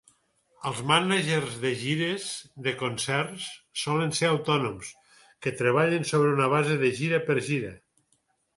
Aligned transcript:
Els 0.69 0.77
mànagers 0.91 1.57
de 1.65 1.71
gires 1.81 2.25
de 2.69 2.73
concerts 2.79 3.45
solen 3.83 4.15
ser 4.21 4.29
autònoms 4.31 4.91
que 5.47 5.55
treballen 5.63 6.11
sobre 6.15 6.35
una 6.39 6.51
base 6.59 6.83
de 6.87 6.93
gira 7.03 7.25
per 7.29 7.41
gira. 7.53 7.75